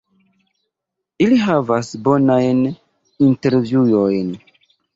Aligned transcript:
Ili 1.25 1.37
havas 1.49 1.91
bonajn 2.09 2.65
intervjuojn. 3.29 4.37